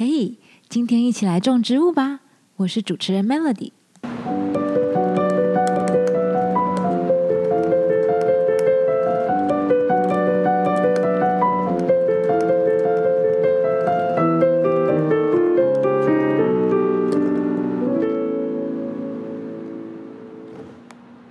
[0.00, 0.38] 嘿，
[0.68, 2.20] 今天一起来种植物吧！
[2.58, 3.72] 我是主持人 Melody。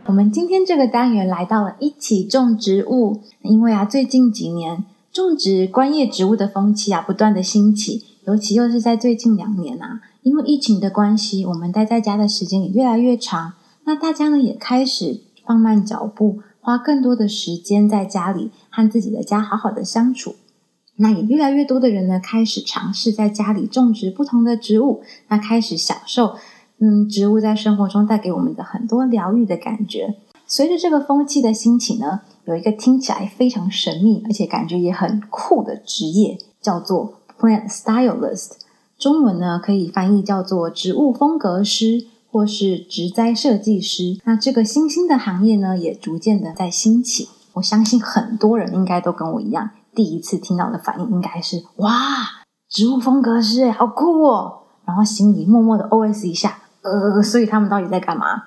[0.08, 13.54] 我们今天这个单元来到了一起种植物，因为啊，最近几年种植观叶植物的风气啊，不断的兴起，尤其又是在最近两年啊，因为疫情的关系，我们待在家的时间也越来越长，
[13.86, 20.36] 那大家呢也开始放慢脚步，花更多的时间在家里和自己的家好好的相处。
[20.98, 26.36] 那也越来越多的人呢，开始尝试在家里种植不同的植物，那开始享受。
[26.80, 30.18] 嗯，植物在生活中带给我们的很多疗愈的感觉。
[30.46, 38.54] 随着这个风气的兴起呢，有一个听起来非常神秘，而且感觉也很酷的职业，叫做 plant stylist。
[38.98, 44.20] 中文呢可以翻译叫做植物风格师或是植栽设计师。
[44.26, 47.30] 那这个新兴的行业呢，也逐渐的在兴起。
[47.54, 51.92] 我相信很多人应该都跟我一样，第一次听到的反应应该是哇，
[52.70, 54.60] 植物风格师，好酷哦！
[54.86, 56.60] 然后心里默默的 OS 一下。
[56.82, 58.44] 呃，所以他们到底在干嘛？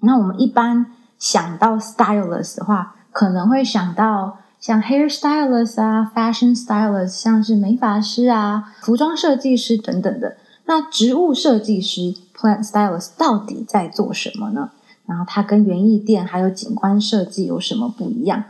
[0.00, 0.86] 那我们一般
[1.18, 10.38] 想到 stylist 的话，可能会想到像 hair stylist 啊、fashion stylist，像是美发师啊、服装设计师等等的。
[10.64, 14.70] 那植物设计师 plant stylist 到底在做什么呢？
[15.04, 18.44] 然后它跟园艺店还有景观设计有什么不一样？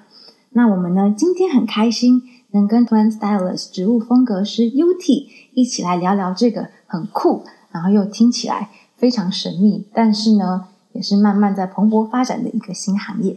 [0.50, 8.70] 那我们呢，今天很开心能跟 plant stylist 植物风格师 UT 一起来聊聊这个很酷，然后又听起来。
[8.96, 13.36] 非常神秘，但是呢，也是慢慢在蓬勃发展的一个新行业。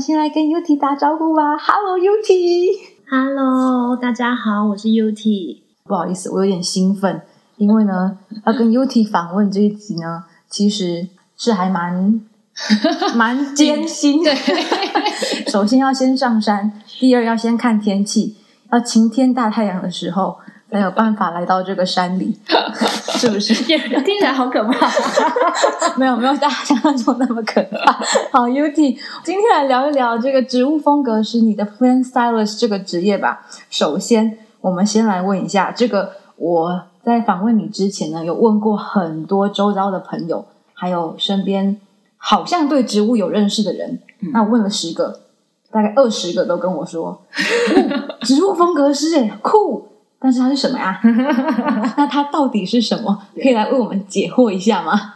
[0.00, 1.58] 们先来跟 UT 打招呼吧。
[1.58, 5.58] Hello，UT，Hello，大家好，我是 UT。
[5.84, 7.20] 不好意思，我有点兴奋，
[7.58, 8.16] 因为呢，
[8.46, 11.06] 要跟 UT 访问这一集呢，其实
[11.36, 12.18] 是还蛮
[13.14, 14.34] 蛮艰辛的。
[15.52, 18.36] 首先要先上山，第二要先看天气，
[18.72, 20.38] 要晴天大太阳的时候
[20.70, 22.38] 才有办法来到这个山里，
[23.18, 23.54] 是不是？
[23.64, 24.88] 听起来好可怕。
[25.96, 27.92] 没有没有大家想象中那么可怕。
[28.30, 33.46] 好，UT，今天来聊一聊这个植物风格是你的 plant stylist 这个职业吧。
[33.68, 41.80] 首先，我们先来问一下，这个我在访问你之前呢，有问过很多周遭的朋友，还有身边
[42.16, 44.00] 好像对植物有认识的人，
[44.32, 45.20] 那我问了十个。
[45.72, 47.22] 大概二十个都跟我说，
[48.22, 49.86] 植物风格师哎酷，
[50.20, 51.00] 但是它是什么呀？
[51.96, 53.26] 那它到底是什么？
[53.34, 55.14] 可以来为我们解惑一下吗？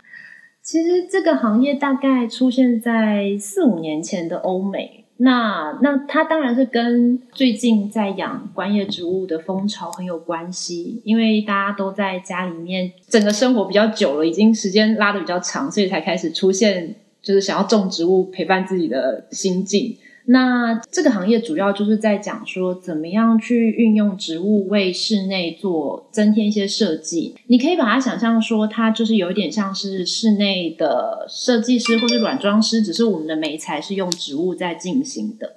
[0.62, 19.94] 其实这个行业大概出现在四五年前的欧美，那那它当然是跟最近在养观叶植物的风潮很有关系，因为大家都在家里面，整个生活比较久了，已经时间拉的比较长，所以才开始出现就是想要种植物陪伴自己的心境。
[20.26, 27.34] 那这个行业主要就是在讲说，怎么样去运用植物为室内做增添一些设计。
[27.48, 35.56] 你可以把它想象说，它就是有一点像是室内的设计师或是软装师，只是我们的媒材是用植物在进行的。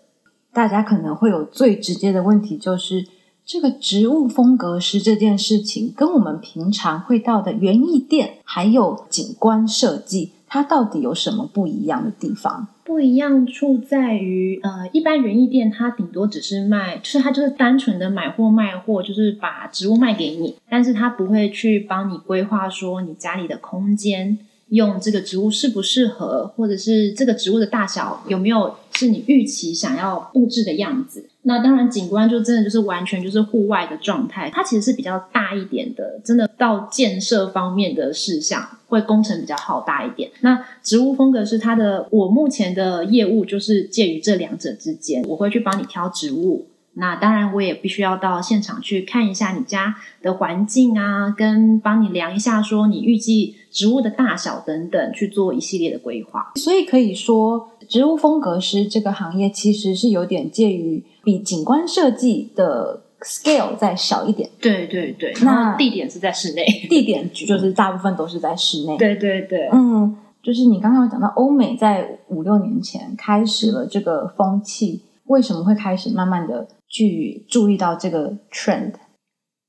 [0.51, 3.05] 大家可能会有最直接的问题，就是
[3.45, 10.33] 这个植物风格师这件事情，跟我们平常会到的园艺店还有景观设计。
[10.47, 12.67] 它到底有什么不一样的地方？
[12.83, 24.37] 不一样处在于，呃，一般园艺店它顶多只是卖，就是它就是单纯的买货卖货，就是把植物卖给你，但是它不会去帮你规划说你家里的空间
[24.69, 31.27] 用这个植物适不适合，或者是这个植物的大小有没有是你预期想要布置的样子。
[31.41, 40.31] 那当然，景观就真的就是完全就是户外的状态，它其实是比较大一点的，真的到建设方面的事项会工程比较浩大一点。
[40.41, 46.67] 那植物风格是它的，我目前的业务就是介于这两者之间，我会去帮你挑植物。
[46.99, 56.53] 那当然，我也必须要到现场去看一下你家的环境啊，跟帮你量一下，说你预计植物的大小等等，去做一系列的规划。
[56.55, 64.49] 所以可以说，植物风格师这个行业其实是有点介于比景观设计的 scale 再小一点。
[64.61, 68.97] 对对对，那地点是在室内，地点就 是大部分都是在室内。
[68.97, 76.67] 对对对，嗯，就是你刚刚讲到欧美在五六年前开始了这个风气，为什么会开始慢慢的？
[76.89, 78.93] 去注意到这个 trend，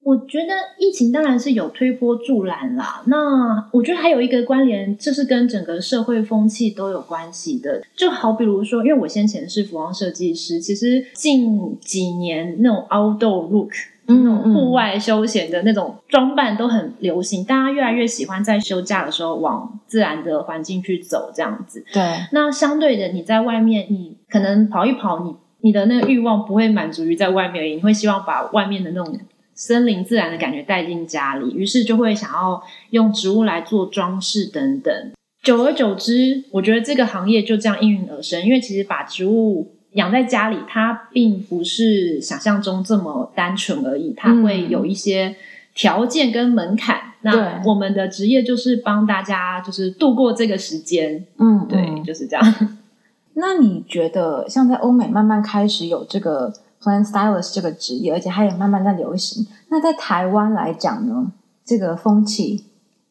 [0.08, 3.02] 我觉得疫情当然是有推波助澜啦。
[3.08, 7.82] 那我觉得还有一个关联，这是跟整个社会风气都有关系的。
[7.94, 13.72] 就好比如说，因为我先前是服装设计师，其实近几年那种 outdoor look。
[14.10, 21.84] 那种户外休闲的那种装扮都很流行，大家越来越喜欢在休假的时候往自然的环境去走，这样子。
[21.92, 22.02] 对。
[22.32, 29.14] 那相对的，你在外面，你可能跑一跑，你你的那个欲望不会满足于在外面而已，你会希望把外面的那种
[29.58, 35.12] 森林自然的感觉带进家里，于是就会想要用植物来做装饰等等。
[35.42, 39.74] 久而久之，我觉得这个行业就这样应运而生，因为其实把植物。
[39.92, 45.34] 养在家里，它并不是想象中这么单纯而已，它会有一些
[45.74, 47.14] 条件跟门槛。
[47.22, 51.24] 那我们的职业就是帮大家，就是度过这个时间。
[51.38, 52.78] 嗯，对，就是这样。
[53.32, 56.52] 那你觉得，像在欧美慢慢开始有这个
[57.04, 61.32] stylist 这个职业，而且它也慢慢在流行，那在台湾来讲呢，
[61.64, 62.64] 这个风气？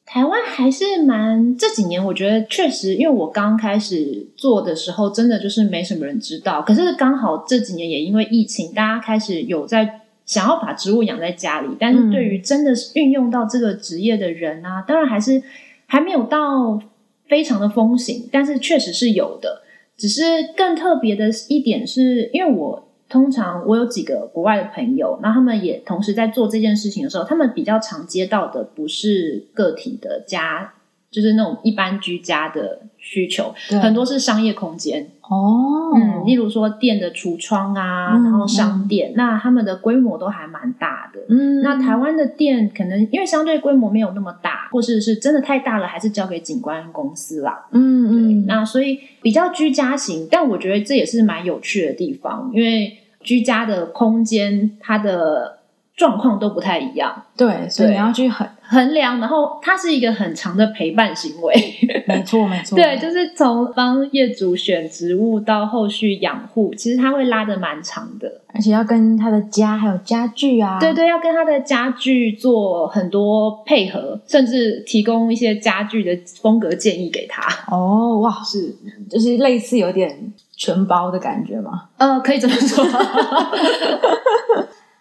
[0.09, 6.61] 台湾还是蛮这几年，我觉得确实，因为我刚开始做的时候，真的就是没什么人知道。
[6.61, 15.43] 可是刚好这几年也因为疫情，大家开始有在想要把植物养在家里，但是对于真的是运用到这个职业的人啊，当然还是
[15.87, 16.81] 还没有到
[17.27, 19.63] 非常的风行，但是确实是有的。
[19.97, 20.21] 只是
[20.55, 22.86] 更特别的一点是，因为我。
[23.09, 30.73] 通常我有几个国外的朋友，那他们也同时在做这件事情的时候，他们比较常接到的不是个体的家，
[31.09, 41.19] 就是那种一般居家的需求，很多是商业空间哦，嗯，例如说店的橱窗啊，然后商店，那他们的规模都还蛮大的。
[41.29, 47.67] 嗯，那台湾的店可能因为相对规模没有那么大，或是是真的太大了，还是交给景观公司啦。
[47.71, 52.97] 嗯嗯，那所以比较居家型，但我觉得这也是蛮有趣的地方，因为。
[53.19, 55.57] 居家的空间，它的
[55.97, 61.53] 状况都不太一样，对，所以你要去衡衡量，然后它是一个很长的陪伴行为，
[62.07, 77.41] 没错没错，对，就是从帮业主选植物到后续养护，其实它会拉的蛮长的，而且要跟他的家还有家具啊，对对，要跟他的家具做很多配合，甚至提供一些家具的风格建议给他。
[77.73, 78.75] 哦，哇，是
[79.09, 80.33] 就是类似有点。
[80.59, 81.83] 全包的感觉吗？
[81.97, 82.83] 呃，可以这么说。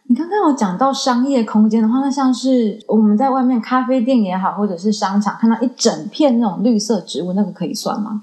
[0.08, 8.20] 你刚刚有讲到商业空间的话，那像是我们在外面咖啡店也好，或者是商场看到一整片那种绿色植物，那个可以算吗？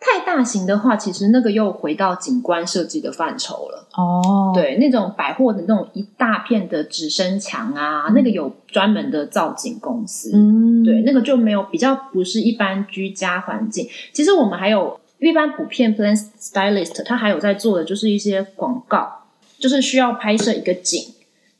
[0.00, 3.88] 太大型的话，其实那个又回到景观设计的范畴了。
[3.96, 10.32] 哦，对，那种百货的那种一大片的直身墙啊，那个有专门的造景公司。
[10.34, 13.88] 嗯，对，那个就没有比较不是一般居家环境。
[14.12, 14.98] 其实我们还有。
[15.20, 19.23] 一般普遍 plant stylist 他还有在做的就是一些广告，
[19.58, 21.00] 就是需要拍摄一个景，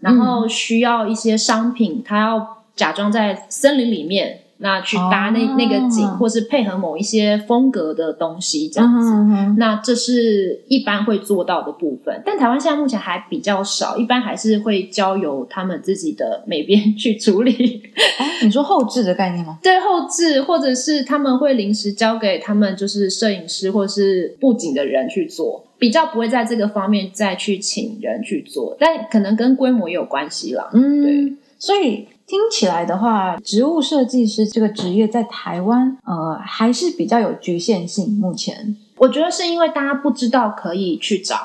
[0.00, 4.41] 然后需要一些商品，他要假装在森林里面。
[4.58, 9.12] 那去搭那那个景，或是配合某一些风格的东西这样子，
[9.58, 12.23] 那这是一般会做到的部分。
[12.25, 17.82] 但台湾现在目前还比较少，一般还是会交由他们自己的美编去处理。
[18.43, 19.58] 你说后置的概念吗？
[19.61, 28.75] 对，后置，或者是他们会临时交给他们，就是摄影师或是布景的人去做，比较不会在这个方面再去请人去做。
[28.81, 30.70] 但可能跟规模也有关系了。
[30.72, 32.08] 嗯，对，所以。
[32.26, 38.19] 听起来的话，植物设计师这个职业在台湾，呃，还是比较有局限性。
[38.19, 41.36] 目前，我觉得是因为大家不知道可以去找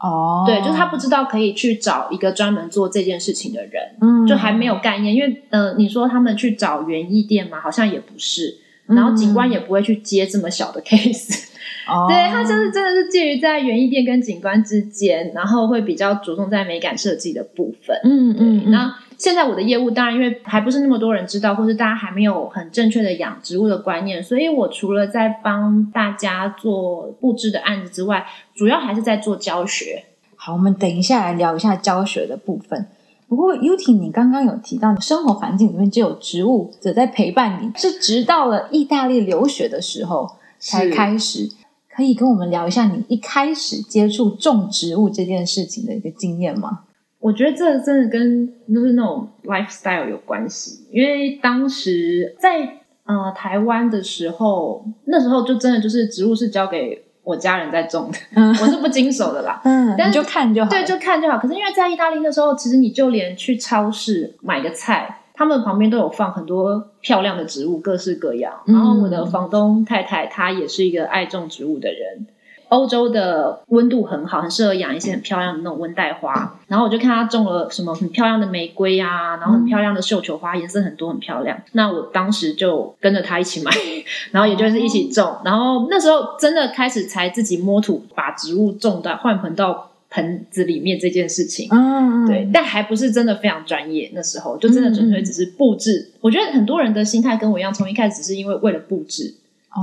[0.00, 5.14] 哦，对，就是他不知道可以去找一个专门做这件事情的人，嗯，就还没有概念。
[5.14, 8.56] 因为，呃，你说他们去找园艺店嘛，好像也不是，
[8.86, 11.44] 然后景观也不会去接这么小的 case，
[11.92, 18.94] 哦，对它就是真的是介于在园艺店跟景观之间，然后会比较着重在美感设计的部分，嗯嗯，那。
[19.18, 30.02] 现在我的业务当然因为还不是那么多人知道，或是大家还没有很正确的养植物的观念，所以我除了在帮大家做布置的案子之外，主要还是在做教学。
[30.34, 32.88] 好，我们等一下来聊一下教学的部分。
[33.28, 41.48] 不过 Uti，你刚刚有提到生活环境里面就有植物者在陪伴你，是直到了意大利留学的时候才开始。
[41.94, 46.84] 可以跟我们聊一下你一开始接触种植物这件事情的一个经验吗？
[47.20, 58.18] 我觉得这真的跟就是那种 lifestyle 有关系，因为当时在呃台湾的时候，那时候就真的就是植物是交给我家人在种的，
[58.60, 59.60] 我是不经手的啦。
[59.62, 61.38] 嗯，你就看就好，对，就看就好。
[61.38, 68.60] 可是因为在意大利的时候，其实你就连去超市买个菜，他们旁边都有放很多漂亮的植物，各式各样。
[68.66, 72.28] 然后我的房东太太她也是一个爱种植物的人。
[72.68, 76.60] 欧洲的温度很好，很适合养一些很漂亮的那种温带花。
[76.68, 81.58] 然后我就看她种了什么很漂亮的玫瑰啊，然后很漂亮的绣球花，颜色很多，很漂亮。
[81.72, 83.72] 那我当时就跟着她一起买，
[84.30, 85.38] 然后也就是一起种。
[85.44, 91.66] 然后那时候真的开始才自己摸土，把植物种到换盆到盆子里面这件事情。
[91.70, 94.10] 嗯，对，但还不是真的非常专业。
[94.14, 96.10] 那时候就真的纯粹只是布置。
[96.20, 99.34] 我觉得很多人的心态跟我一样，从一开始是因为为了布置，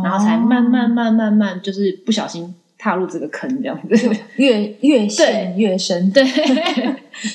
[0.03, 4.09] 然后才慢慢、慢、慢慢，就是不小心踏入这个坑这样子。
[4.35, 6.23] 越越陷越深，对，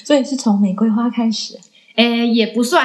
[0.05, 1.59] 所以是从玫瑰花开始。
[1.97, 2.85] 诶，也不算，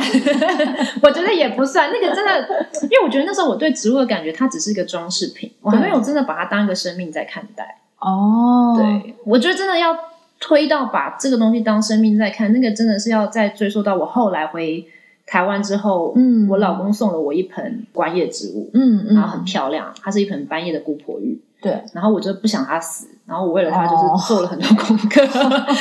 [1.01, 1.89] 我觉得也不算。
[1.91, 2.47] 那个真的，
[2.83, 7.79] 因为我觉得那时候我对植物的感觉，它只是一个装饰品，我还没有真的把它当一个生命在看待。
[7.99, 9.95] 哦，对，我觉得真的要
[10.39, 14.87] 推到把这个东西当生命在看，那个真的是要再追溯到我后来回
[15.25, 16.47] 台湾之后，嗯。
[16.49, 24.17] 我老公送了我一盆观叶植物，嗯嗯，然后很漂亮，它是一盆斑叶的姑婆芋，对，然后我就不想它死，然后我为了它就是哦。
[24.27, 25.21] 做了很多功课，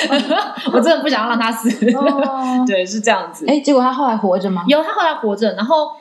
[0.75, 3.47] 我真的不想要让它死，哦， 对，是这样子。
[3.47, 4.65] 哎，结果他后来活着吗？
[4.69, 5.93] 有他后来活着，然后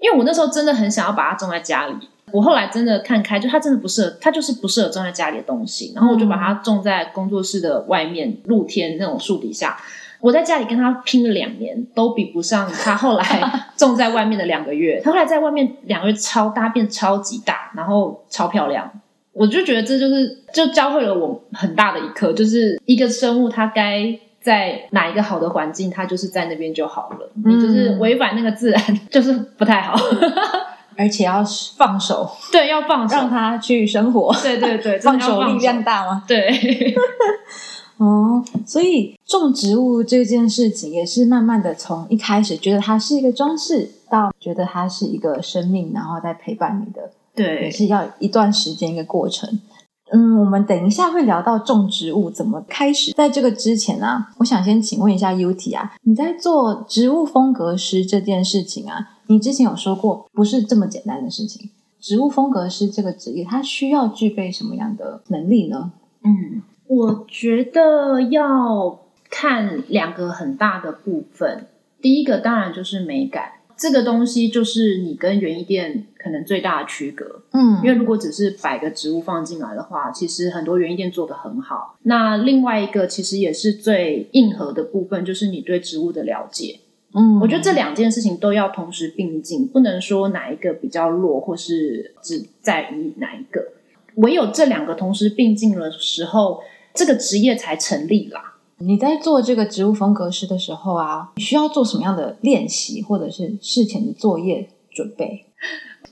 [0.00, 1.94] 因为我那时候真的很想要把它种在家里，
[2.32, 9.78] 我后来真的看开，就它真的不适合，它就是不适合种在家里的东西，然后我就把它种在工作室的外面露天那种树底下。
[10.20, 13.24] 我在家里跟他拼了两年，都比不上他后来
[13.76, 15.00] 种在外面的两个月。
[15.04, 18.88] 他后来在外面两个月超大，变超级大，然后超漂亮。
[19.32, 27.28] 我就觉得这就是就教会了我很大的一课，就是一个生物它该在哪一个好的环境，它就是在那边就好了。
[27.44, 29.96] 你就是违反那个自然， 就是不太好。
[30.96, 31.44] 而且要
[31.76, 34.34] 放手，对，要放手让，他去生活。
[34.42, 36.24] 对对对，真放手力量大吗？
[36.26, 36.94] 对，
[37.98, 49.60] 哦，所以种植物这件事情也是慢慢的从一开始觉得它是一个装饰，到觉得它是一个生命，然后再陪伴你的，对也，是要一段时间一个过程。
[50.14, 53.12] 嗯，我们等一下会聊到种植物怎么开始。
[53.12, 61.70] 在这个之前啊，我想先请问一下 Uti 啊，你在做植物风格师这件事情啊，你之前有说过不是这么简单的事情。
[62.00, 65.92] 植物风格师这个职业，它需要具备什么样的能力呢？
[66.24, 69.00] 嗯，我觉得要
[69.30, 71.66] 看两个很大的部分。
[72.00, 77.42] 第一个当然就是美感，这个东西就是你跟园艺店可能最大的区隔。
[77.52, 81.96] 嗯因为如果只是摆个植物放进来的话，其实很多园艺店做的很好。
[82.02, 86.80] 那另外一个其实也是最硬核的部分，就是你对植物的了解。
[87.14, 93.62] 嗯我觉得这两件事情都要同时并进，不能说哪一个比较弱，或是只在于哪一个。
[94.16, 96.60] 唯有这两个同时并进的时候，
[96.94, 98.56] 这个职业才成立啦。
[98.78, 105.46] 你在做这个植物风格师的时候啊，你需要做什么样的练习，或者是事前的作业准备？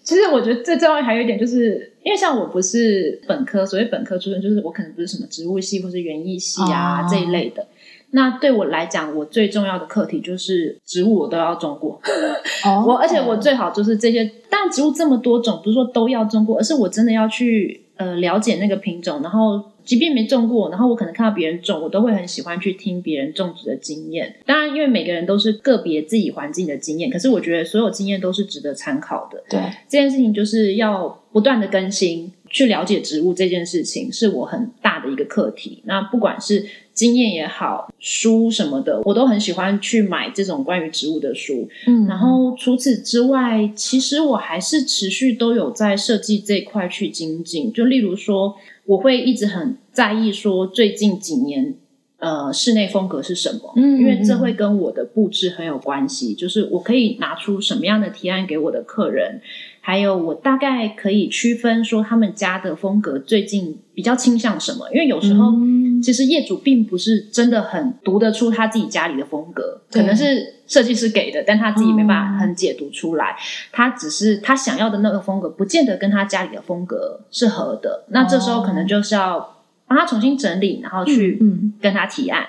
[0.02, 7.66] 其实我觉得最重要还有一点，就是因为像我不是本科，所谓本科出身，就是我可能不是什么植物系或是园艺系啊、哦这一类的。
[8.12, 12.00] 那对我来讲，我最重要的课题就是植物我都要种过。
[12.64, 24.36] 哦我而且我最好就是这些，当然植物这么多种，不是说都要种过，而是我真的要去呃了解那个品种，然后即便没种过，然后我可能看到别人种，我都会很喜欢去听别人种植的经验。
[24.44, 29.42] 当然，因为每个人都是个别自己环境的经验，可是我觉得所有经验都是值得参考的。
[29.48, 35.82] 对，这件事情就是要不断的更新，去了解植物这件事情是我很大的一个课题。
[35.86, 36.66] 那不管是
[37.00, 41.66] 经验也好，书什么的，我都很喜欢去买这种关于植物的书。
[41.86, 47.72] 嗯然后除此之外，其实我还是持续都有在设计这一块去精进。
[47.72, 48.54] 就例如说，
[48.84, 51.74] 我会一直很在意说最近几年。
[52.22, 53.72] 呃，室内风格是什么？
[53.76, 56.34] 嗯因为这会跟我的布置很有关系。
[56.34, 59.40] 就是我可以拿出什么样的提案给我的客人，
[59.80, 64.88] 还有我大概可以区分说他们家的风格最近比较倾向什么。
[64.92, 73.36] 因为有时候、嗯其实业主并不是真的很读得出他自己家里的风格，可能是设计师给的，但他自己没办法嗯很解读出来。
[73.70, 78.06] 他只是他想要的那个风格，不见得跟他家里的风格是合的。
[78.08, 82.46] 那这时候可能就是要帮他重新整理，然后去嗯，跟他提案。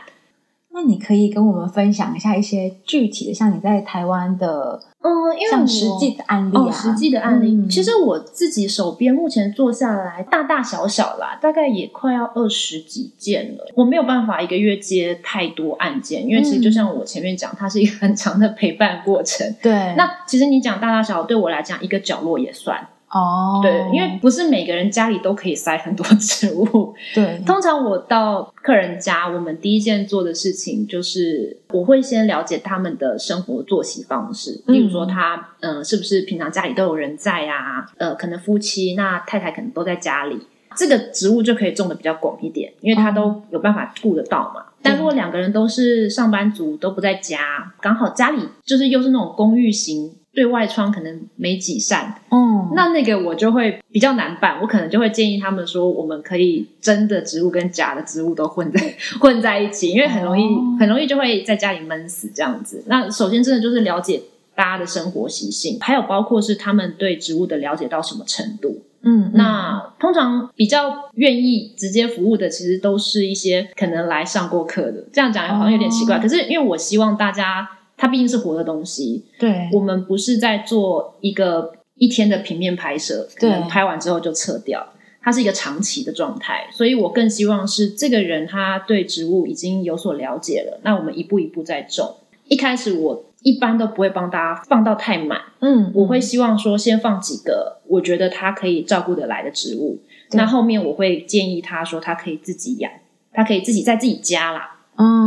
[0.73, 13.71] 那你可以跟我们分享一下一些具体的，像你在台湾的，嗯，因为像实际的案例啊，哦，实际的案例，嗯其实我自己手边目前做下来，大大小小啦，大概也快要二十几件了。
[13.75, 19.55] 我没有办法一个月接太多案件，因为其实就像我前面讲，它是一个很长的陪伴过程。
[19.61, 22.87] 对，那其实你讲大大小小，对我来讲，一个角落也算。
[23.11, 26.93] 哦，对，因为不是每个人家里都可以塞很多植物。
[27.13, 34.73] 对，通常我到客人家，我们第一件做的事情就是，我会先了解他们的生活作息方式，嗯。
[34.73, 40.39] 例如说他，呃，是不是平常家里都有人在呀、呃，可能夫妻，那太太可能都在家里，
[40.77, 44.65] 这个植物就可以种的比较广一点，因为他都有办法顾得到嘛。
[44.81, 62.83] 但如果两个人都是上班族，都不在家，刚好家里就是又是那种公寓型，对外窗可能没几扇，哦，那那个我就会比较难办，我可能就会建议他们说，我们可以真的植物跟假的植物都混在混在一起，因为很容易、哦很容易就会在家里闷死这样子。
[62.87, 64.21] 那首先真的就是了解
[64.55, 68.81] 大家的生活习性，还有包括是他们对植物的了解到什么程度。
[69.03, 75.03] 嗯，那通常比较愿意直接服务的，其实都是一些可能来上过课的。
[75.11, 77.67] 这样讲好像有点奇怪，哦可是因为我希望大家，
[78.01, 83.49] 它毕竟是活的东西，对，我们不是在做一个一天的平面拍摄，可对。
[83.51, 92.15] 能拍完之后就撤掉，它是一个长期的状态，所以我更希望是这个人他对植物已经有所了解了，那我们一步一步在种。
[92.47, 99.99] 一开始我一般都不会帮大家放到太满，嗯，我会希望说先放几个我觉得他可以照顾得来的植物，
[100.31, 102.91] 那后面我会建议他说他可以自己养，
[103.31, 104.80] 他可以自己在自己家啦，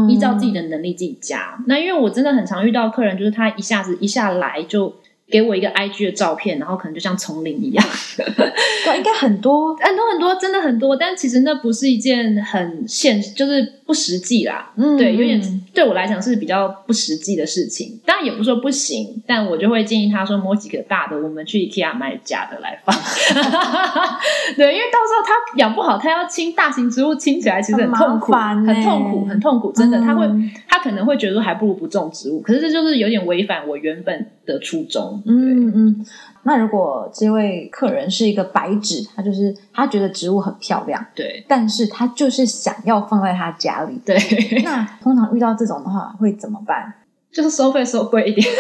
[0.09, 1.59] 依照自己的能力自己加。
[1.66, 4.95] 那因为我真的很常遇到客人，就是他一下子一下来就
[5.35, 7.85] 给我一个 IG 的照片，然后可能就像丛林一样，
[8.17, 10.95] 对，应该很多， 很多很多，真的很多。
[10.97, 14.71] 但其实那不是一件很现，就是不实际啦。
[14.76, 18.00] 嗯，对，有点嗯对我来讲是比较不实际的事情。
[18.07, 22.95] 当然也不是说不行，但我就会建议他说，摸几个大的，我们去 IKEA 买假的来放。
[24.57, 29.73] 对，因为到时候他养不好，他要清大型植物，清起来其实很痛苦，很痛苦，很痛苦。
[29.73, 35.21] 真的，他会嗯他可能会觉得说还不如不种植物，可是这就是有点违反我原本的初衷。
[35.25, 36.07] 嗯嗯。
[36.43, 43.99] 那如果这位客人是一个白纸，他就是他觉得植物很漂亮，对但是他就是想要放在他家里。
[44.04, 44.16] 对，
[44.62, 46.93] 那通常遇到这种的话会怎么办？
[47.35, 48.47] 就是收费收贵一点。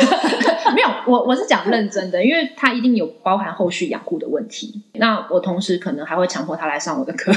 [0.74, 4.82] 没有，我我是讲认真的，因为他一定有包含后续养护的问题。
[4.94, 7.30] 那我同时可能还会强迫他来上我的课，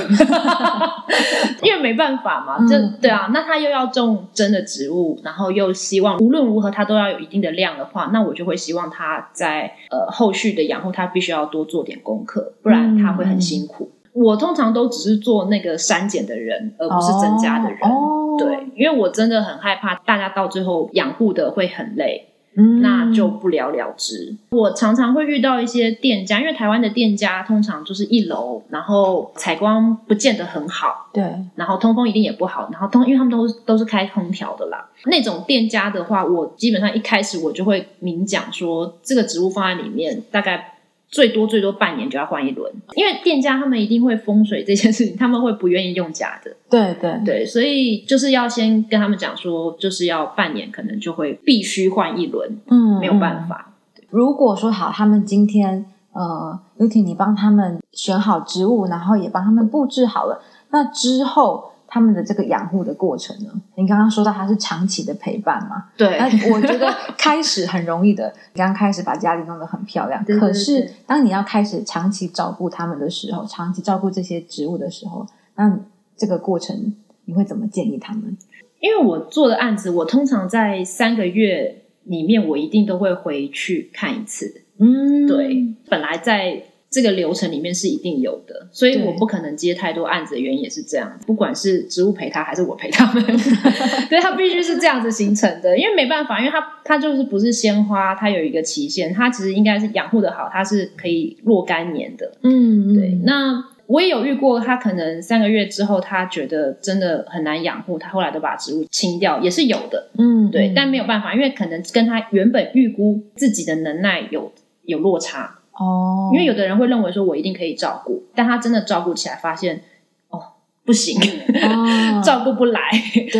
[1.61, 3.29] 因为没办法嘛，这、嗯对啊。
[3.31, 13.91] 那他又要种真的植物，然后又希望无论如何他都要有一定的量的话，那我就会希望他在呃后续的养护，他必须要多做点功课，不然他会很辛苦。
[14.19, 17.77] 我通常都只是做那个删减的人，而不是增加的人。
[17.81, 24.35] 哦，对，因为我真的很害怕大家到最后养护的会很累，嗯，那就不了了之。
[24.49, 31.23] 我常常会遇到一些店家，因为台湾的店家通常就是一楼，然后采光不见得很好，对，
[31.55, 34.89] 然后通风一定也不好，然后通因为他们都都是开空调的啦。
[35.05, 40.73] 那种店家的话，我基本上一开始我就会明讲说，这个植物放在里面大概。
[41.09, 47.21] 最多最多半年就要换一轮，因为店家他们一定会风水这件事情，他们会不愿意用假的，对对。
[47.25, 53.73] 对，所以就是要先跟他们讲说，就是要半年可能就会必须换一轮，嗯，没有办法。
[54.09, 60.41] 如果说好，他们今天呃，尤婷你帮他们选好植物，然后也帮他们布置好了，
[60.71, 63.51] 那之后他们的这个养护的过程呢？
[63.73, 65.85] 你刚刚说到它是长期的陪伴嘛？
[65.97, 75.79] 对那我觉得开始很容易的，你刚开始把家里弄得很漂亮， 对对可是当你要开始长期照顾他们的时候，长期照顾这些植物的时候，那
[76.15, 76.93] 这个过程
[77.25, 78.37] 你会怎么建议他们？
[78.79, 84.61] 因为我做的案子，我通常在三个月里面，我一定都会回去看一次。
[84.77, 86.61] 嗯，对，本来在
[86.97, 91.15] 这个流程里面是一定有的，所以我不可能接太多案子的原因也是这样。
[91.27, 93.23] 不管是植物陪他，还是我陪他们，
[94.09, 102.31] 对他必须是这样子形成的，因为没办法，因为它它就是不是鲜花，它有一个期限，它其实应该是养护的好，它是可以若干年的。
[102.41, 110.09] 嗯，嗯，对，那我也有遇过，他可能三个月之后，他觉得真的很难养护，他后来都把植物清掉，也是有的。
[110.17, 114.51] 嗯，对，嗯但没有办法，因为可能跟他原本预估自己的能耐有
[114.85, 115.59] 有落差。
[115.79, 119.83] 哦，因为有的人会认为说我一定可以照顾，但他真的照顾起来发现，
[120.29, 120.41] 哦，
[120.83, 121.19] 不行，
[121.63, 122.81] 哦 照顾不来，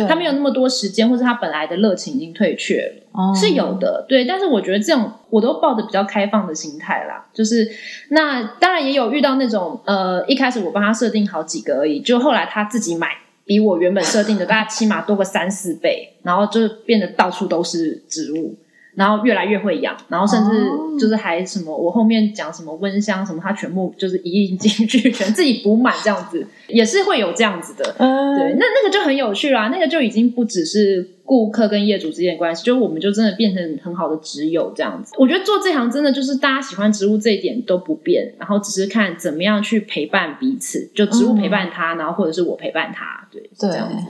[0.08, 3.02] 他没有那么多时间，或是他本来的热情已经退却了。
[3.12, 7.68] 哦是有的，对，但是我觉得这种我都抱着比较开放的心态啦，就是
[8.10, 13.08] 那当然也有遇到那种呃，一开始我帮他设定好几个而已，就后来他自己买，
[13.44, 18.54] 比我原本设定的大概起码多个三四倍，然后就变得到处都是植物。
[18.94, 27.94] 然后越来越会养，然后甚至哦就是还什么，我后面讲什么温香什么，他全部就是一应尽俱全，自己补满这样子，也是会有这样子的。
[27.98, 35.12] 嗯，对，那那个就很有趣啦，那个就已经不只是顾客跟业主之间的关系，就是我们就真的变成很好的挚友这样子。
[35.18, 44.04] 我觉得做这行真的就是大家喜欢植物这一点都不变，然后只是看怎么样去陪伴彼此，就植物陪伴他，然后或者是我陪伴他，对，是对这样子。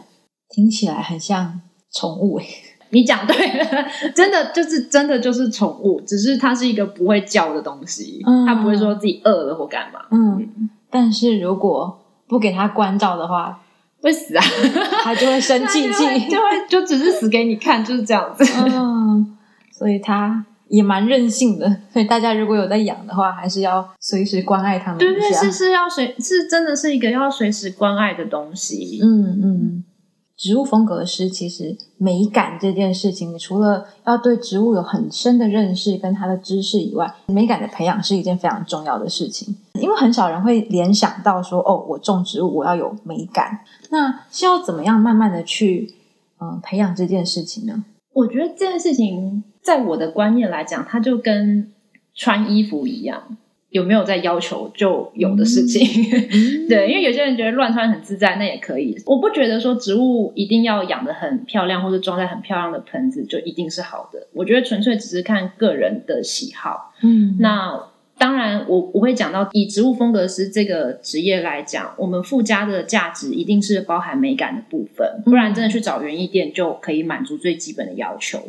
[0.49, 1.61] 听起来很像
[1.93, 2.47] 宠物诶。
[2.91, 10.01] 你讲对了，真的就是真的就是宠物，只是它是一个不会叫的东西，嗯它不会说自己饿了或干嘛。
[10.11, 13.61] 嗯，但是如果不给它关照的话，
[14.01, 14.45] 会死啊！
[15.03, 18.45] 它就会生气 气，就会就只是死给你看，就是这样子。
[18.75, 19.37] 嗯，
[19.73, 21.69] 所以它也蛮任性的。
[21.93, 29.01] 所以大家如果有在养的话，还是要随时关爱它们对对，是是要随是真的是一个要随时关爱的东西。
[29.03, 29.85] 嗯嗯，
[30.39, 39.57] 植物风格师其实美感这件事情，除了要对植物有很深的认识跟它的知识以外，美感的培养是一件非常重要的事情。
[39.75, 45.93] 因为很少人会联想到说，哦，我种植物我要有美感，那需要怎么样慢慢的去
[46.41, 47.85] 嗯培养这件事情呢？
[48.13, 51.73] 我觉得这件事情，在我的观念来讲，它就跟
[52.15, 53.37] 穿衣服一样，
[53.71, 56.05] 有没有在要求就有的事情。
[56.69, 58.97] 对，因为有些人觉得乱穿很自在，那也可以。
[59.07, 64.27] 我不觉得说植物一定要养的很漂亮，或者装在很漂亮的盆子就一定是好的。
[64.33, 66.95] 我觉得纯粹只是看个人的喜好。
[67.03, 67.79] 嗯那
[68.17, 78.41] 当然我，我会讲到以植物风格师这个职业来讲，我们附加的价值一定是包含美感的部分，不然真的去找园艺店就可以满足最基本的要求。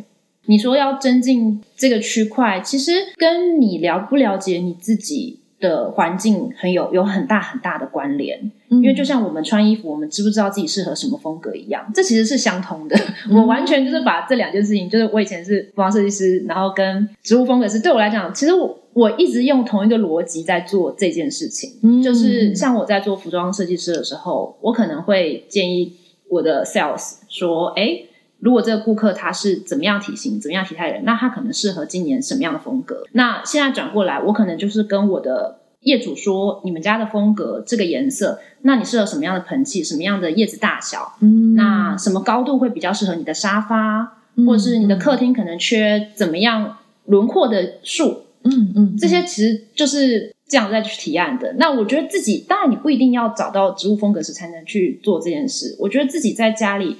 [0.49, 8.51] 你说要增进这个区块，其实跟你了不了解你自己的环境很有有很大很大的关联。
[8.69, 12.99] 因因为就像我们穿衣服，我们知不知道自己适合什么风格一样，这其实是相通的。
[13.31, 21.77] 我完全就是把这两件事情，就是我以前是服装设计师，然后跟植物风格师，对我来讲，其实我我一直用同一个逻辑在做这件事情。
[21.83, 25.93] 嗯就是像我在做服装设计师的时候，我可能会建议
[26.27, 28.05] 我的 sales 说，哎。
[28.39, 33.03] 如果这个顾客他是怎么样体型、怎么样体态的人，那他可能适合今年什么样的风格？
[33.11, 41.17] 那现在转过来，我可能就是跟我的业主说，你们家的风格这个颜色，那你适合什么样的盆器、什么样的叶子大小？
[41.21, 48.23] 嗯那什么高度会比较适合你的沙发，或者是你的客厅可能缺怎么样轮廓的树？
[48.43, 51.55] 嗯嗯这些其实就是这样再去提案的。
[51.57, 55.75] 那我觉得自己，当然你不一定要找到植物风格师才能去做这件事。
[55.77, 56.95] 我觉得自己在家里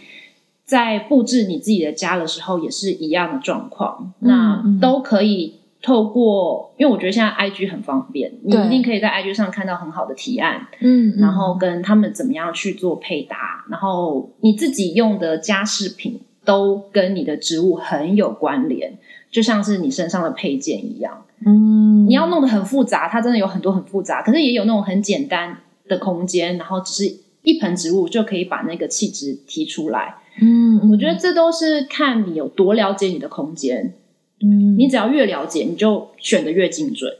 [0.69, 4.13] 在布置你自己的家的时候，也是一样的状况。
[4.19, 10.67] 那嗯都可以透过，因为我觉得现在 IG 很方便，你一定可以在 IG 上看到很好的提案。
[10.79, 18.99] 嗯然后跟他们怎么样去做配搭，然后你自己用的家饰品都跟你的植物很有关联，
[19.32, 21.25] 就像是你身上的配件一样。
[21.43, 30.17] 嗯你要弄得很复杂，它真的有很多很复杂，可是也有那种很简单的空间，然后只是一盆植物就可以把那个气质提出来。
[30.41, 33.93] 嗯，我觉得这都是看你有多了解你的空间，
[34.41, 37.12] 嗯你只要越了解，你就选的越精准。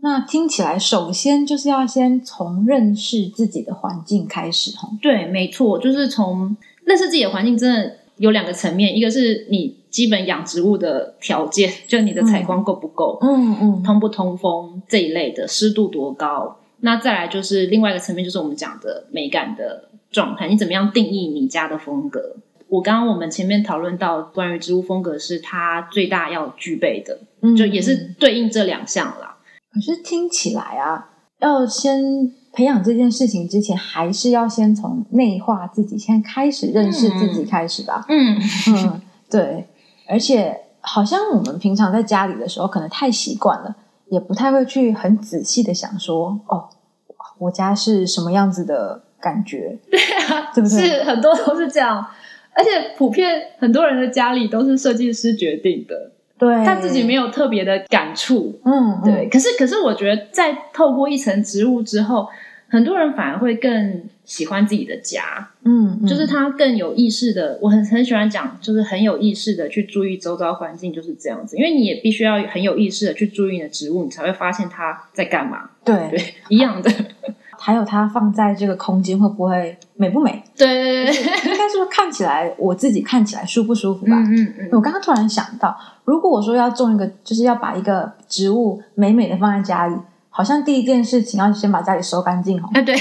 [0.00, 4.88] 那听起来，首先就是要先从认识自己的环境开始，哈。
[5.00, 16.58] 对，没错，就是从认识自己的环境，真的有两个层面，一个是你基本养植物的条件，就你的采光够不够，嗯嗯通不通风这一类的，湿度多高。
[16.80, 22.36] 那再来就是另外一个层面，就是我们讲的美感的状态，你怎么样定义你家的风格？
[22.68, 29.36] 我刚刚我们前面讨论到关于植物风格是它最大要具备的，嗯，就也是对应这两项啦。
[29.72, 38.04] 可是听起来啊，要先培养这件事情之前，还是要先从内化自己，先开始认识自己开始吧。
[38.08, 39.00] 嗯，嗯，
[39.30, 39.66] 对。
[40.08, 43.76] 而且好像我们平常在家里的时候，可能太习惯了，
[44.08, 46.68] 也不太会去很仔细的想说，哦，
[47.38, 49.78] 我家是什么样子的感觉，
[50.54, 50.88] 对不对？
[50.88, 52.06] 是很多都是这样，
[52.56, 58.58] 而且普遍很多人的家里都是设计师决定的，对，他自己没有特别的感触。
[58.64, 62.28] 嗯，嗯对，，可是可是我觉得在透过一层植物之后，
[62.68, 67.58] 很多人反而会更喜欢自己的家，嗯，嗯就是他更有意识的。
[67.60, 71.56] 我很很喜欢讲，就是很有意识的去注意周遭环境，就是这样子。
[71.56, 75.70] 因为你也必须要很有意识的去注意你的植物，你才会发现它在干嘛。
[75.84, 76.90] 对，对，一样的。
[77.58, 80.42] 还有它放在这个空间会不会美不美？
[80.56, 84.12] 对对对对，应该说看起来我自己看起来舒不舒服吧？
[84.16, 89.96] 嗯嗯嗯，我刚刚突然想到，如果我说要种一个，就是要把一个植物美美的放在家里，
[90.30, 92.68] 好像第一件事情要先把家里收干净哦。
[92.74, 92.94] 哎，对，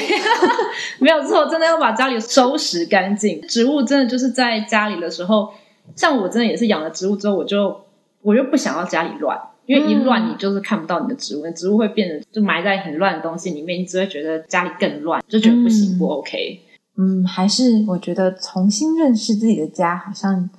[0.99, 3.41] 没有错，真的要把家里收拾干净。
[3.47, 5.49] 植物真的就是在家里的时候，
[5.95, 7.81] 像我真的也是养了植物之后，我就
[8.21, 16.61] 我就不想要家里乱，因为一乱你就是看不到你的植物，植物会变得就埋在很乱的东西里面，你只会觉得家里更乱，就觉得不行、嗯不 OK。
[16.97, 20.49] 嗯，还是我觉得重新认识自己的家，好像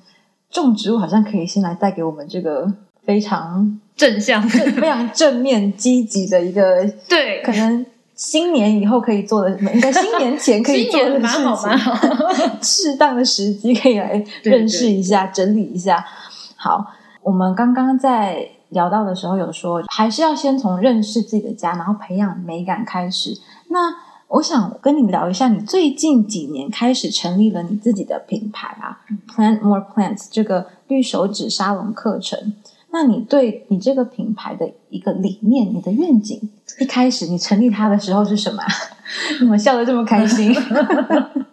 [0.51, 2.71] 种植物好像可以先来带给我们这个
[3.05, 11.87] 非常正向，非常正面积极的一个， 对，可能新年以后可以做的，应该新年前可以今 做的事年蛮好蛮情。
[11.87, 12.27] 好。
[12.61, 16.05] 适当的时机可以来认识一下、整理一下。
[16.57, 16.85] 好，
[17.23, 23.38] 我们刚刚在聊到的时候有说，还是要先从认识自己的家，然后培养美感开始。
[23.68, 23.94] 那
[24.29, 32.55] 我想跟你聊一下，你最近几年开始成立了你自己的品牌啊，Plant More Plants 这个绿手指沙龙课程。
[32.90, 36.40] 那你对你这个品牌的一个理念、你的愿景，
[36.81, 38.62] 一开始你成立它的时候是什么？
[39.38, 40.52] 怎么笑得这么开心？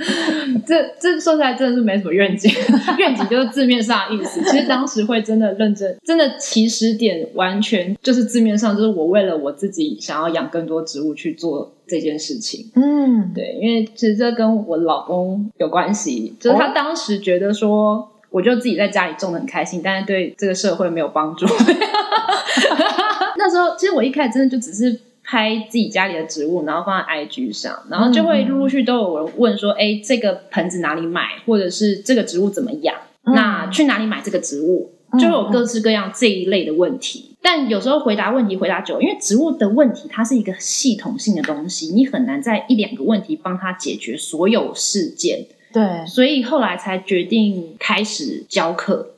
[0.66, 2.50] 这这说起来真的是没什么愿景，
[2.98, 4.42] 愿景就是字面上的意思。
[4.44, 12.70] 其实当时会真的认真，真的起始点完全就是字面上，就是我为了我自己想要养更多植物去做这件事情。
[12.74, 21.46] 嗯，对，因为其实这跟我老公有关系，就是他当时觉得说，我就自己在家里种的很开心，但是对这个社会没有帮助。
[23.38, 25.00] 那时候其实我一开始真的就只是。
[25.26, 31.30] 拍自己家里的植物，然后放在 IG 上，然后就会陆陆续都有人问说：“哎，这个盆子哪里买？
[31.44, 32.94] 或者是这个植物怎么养？
[33.24, 37.30] 那去哪里买这个植物？”就有各式各样这一类的问题。
[37.40, 45.46] 但有时候回答问题回答久，因为植物的问题它是一个系统性的东西，你很难在一两个问题帮它解决所有事件。
[45.72, 49.10] 对，所以后来才决定开始教课。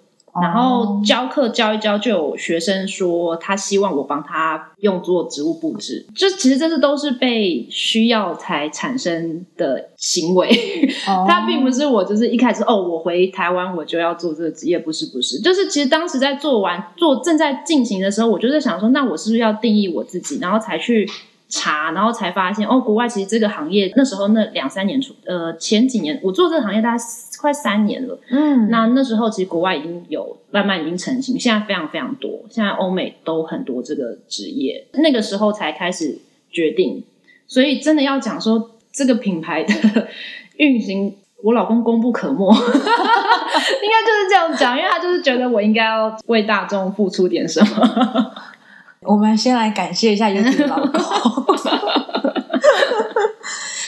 [0.42, 10.48] 然后教课教一教，就有学生说他希望我帮他用做植物布置，就其实这是都是被需要才产生的行为，
[11.27, 21.09] 他并不是我就是一开始哦，我回台湾我就要做这个职业，不是不是，就是其实当时在做完做正在进行的时候，我就在想说，那我是不是要定义我自己，然后才去。
[21.48, 27.02] 查，然后才发现哦，国外其实这个行业那时候那两三年出，呃，前几年我做这个行业大概
[27.40, 36.18] 快三年了，嗯，那那时候其实国外已经有慢慢已经成型，现在非常非常多，现在欧美都很多这个职业，那个时候才开始
[36.50, 37.02] 决定，
[37.46, 40.08] 所以真的要讲说这个品牌的
[40.56, 48.34] 运行，我老公功不可没， 应该就是这样讲，因为他就是觉得我应该要为大众付出点什么。
[49.02, 50.92] 我们先来感谢一下优的老公。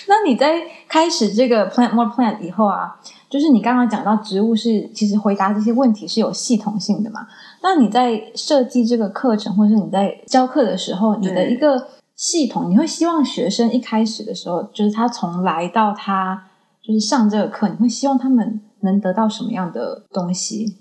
[0.09, 7.29] 那你在开始这个 plant more plant 以后啊，就是你刚刚讲到植物是其实回答这些问题是有系统性的嘛？
[7.62, 16.49] 那你在设计这个课程，或者是你在教课的时候，你的一个系统，你会希望学生一开始的时候，就是他从来到他
[16.83, 20.79] 就是上这个课，你会希望他们能得到什么样的东西？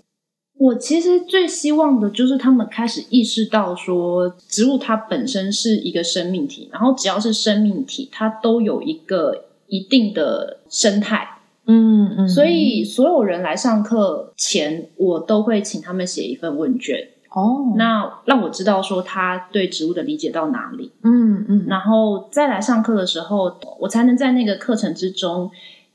[0.59, 11.37] 我其实最希望的就是他们开始意识到，说植物它本身是一个生命体，然后只要是生命体，它都有一个一定的生态。
[11.65, 17.07] 嗯嗯，所以所有人来上课前，我都会请他们写一份问卷。
[17.31, 20.91] 哦，那让我知道说他对植物的理解到哪里。
[21.03, 25.49] 嗯嗯，然后再来上课的时候，我才能在那个课程之中。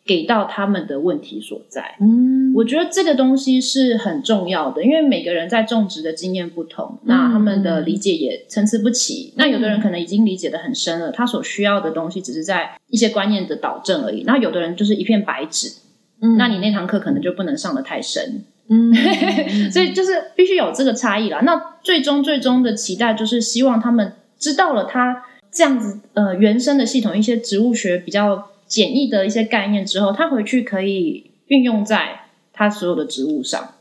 [0.07, 9.33] 给到他们的问题所在，嗯，我觉得这个东西是很重要的，因为每个人在种植的经验不同，那他们的理解也参差不齐。
[9.37, 14.25] 那有的人可能已经理解的很深了，他所需要的东西只是在一些观念的导正而已。
[14.27, 15.73] 那有的人就是一片白纸，
[16.21, 18.93] 嗯，那你那堂课可能就不能上的太深，嗯，
[19.73, 21.40] 所以就是必须有这个差异啦。
[21.40, 28.51] 那最终最终的期待就是希望他们知道了他这样子呃原生的系统，一些植物学比较。
[28.66, 33.74] 简易的一些概念之后，他回去可以运用在他所有的植物上。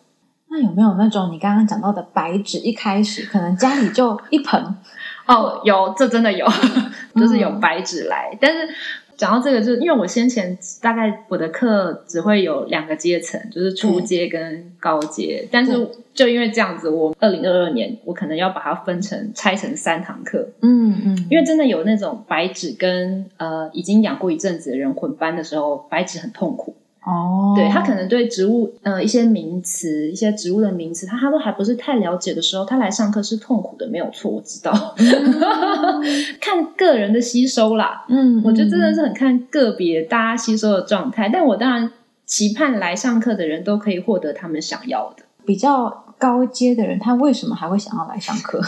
[0.49, 2.59] 那有没有那种你刚刚讲到的白纸？
[2.59, 4.75] 一开始可能家里就一盆
[5.25, 6.47] 哦，有，这真的有，
[7.15, 8.73] 就是有白纸来，但是。
[9.17, 26.75] 讲到这个，就是因为我先前大概我的课只会有两个阶层，就是初阶跟高阶，但是就因为这样子，我二零二二年我可能要把它分成拆成三堂课，嗯嗯，因为真的有那种白纸跟呃已经养过一阵子的人混班的时候，白纸很痛苦。
[27.05, 34.95] 哦，对他可能对植物呃一些名词，一些植物的名词，他他都还不是太了解的时候，他来上课是痛苦的，没有错，我知道。
[36.39, 41.27] 看个人的吸收啦，嗯，我觉得真的是很看个别大家吸收的状态。
[41.27, 41.91] 但我当然
[42.25, 45.23] 期盼来上课的人都可以获得他们想要的。
[45.45, 48.61] 比较高阶的人，他为什么还会想要来上课？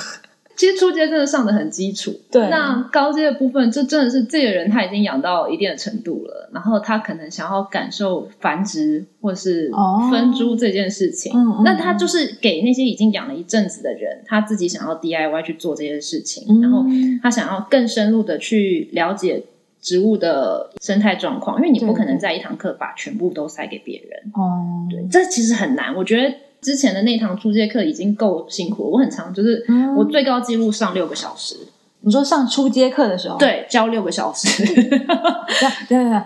[0.55, 2.49] 其实初阶真的上的很基础，对。
[2.49, 9.69] 那高阶的部分，就真的是这个人他已经养到一定的程度了，然后他可能想要感受繁殖或是
[10.09, 11.31] 分株这件事情。
[11.35, 16.85] 嗯那他就是给那些已经养了一阵子的人，他自己想要 DIY 去做这件事情，然后
[17.21, 19.43] 他想要更深入的去了解
[19.81, 24.31] 植物的生态状况，因为你不可能在一堂课把全部都塞给别人。
[24.33, 26.33] 哦，对，这其实很难，我觉得。
[26.61, 29.65] 之前的那堂初阶课已经够辛苦了，我很长，就是
[29.95, 31.55] 我最高纪录上六个小时。
[32.01, 34.63] 你说上初阶课的时候，对，教六个小时。
[34.63, 34.83] 对
[35.87, 36.21] 对对，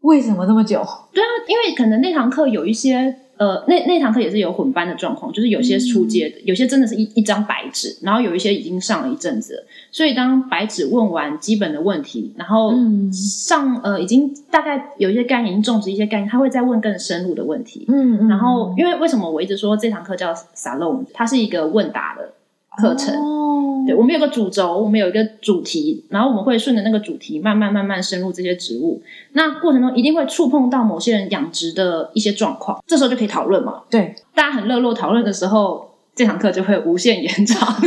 [0.00, 0.84] 为什么这么久？
[1.12, 13.10] 对啊，因为可能那堂课有一些呃，那那堂课也是有混班的状况，就是有些出街的，有些真的是一一张白纸，然后有一些已经上了一阵子了，所以当白纸问完基本的问题，然后嗯。
[13.12, 17.84] 上呃已经大概有一些概念，已经种植一些概念，他会再问更深入的问题。
[17.88, 22.32] 嗯嗯，然后，因为为什么我一直说这堂课叫 Salon，它是一个问答的
[22.76, 23.14] 课程。
[23.14, 29.02] 哦，对，我们有个主轴，我们有一个主题，然后我们会顺着那个主题慢慢慢慢深入这些植物。
[29.32, 33.82] 那过程中一定会触碰到某些人养殖的一些状况，这时候就可以讨论嘛。
[33.90, 37.74] 对，大家很热络讨论的时候，这堂课就会无限延长，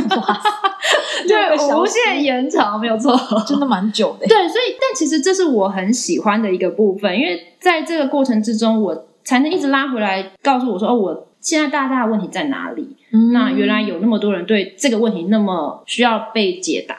[1.28, 3.17] 对，无限延长，没有错。
[3.48, 4.28] 真的蛮久的。
[4.28, 12.97] 对，所以但其实这是我很喜欢的一个部分，因为在这个过程之中，我才能一直拉回来，告诉我说，哦，我现在大大的问题在哪里？
[13.13, 16.95] 嗯那原来有那么多人对这个问题那么需要被解答。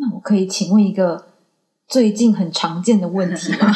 [0.00, 1.26] 那我可以请问一个
[1.86, 3.72] 最近很常见的问题吗？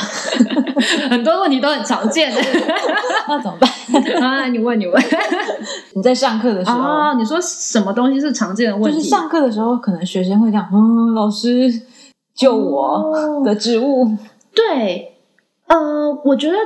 [1.09, 2.41] 很多问题都很常见的
[3.29, 3.71] 那怎么办？
[4.21, 5.03] 啊，你问你问
[5.95, 8.99] 你在上课的时候，哦，你说什么东西是常见的问题？
[8.99, 11.71] 就是上课的时候，可能学生会这样，嗯，老师
[12.35, 14.17] 救我哦的植物。
[14.55, 15.15] 对，
[15.69, 16.57] 呃，我觉得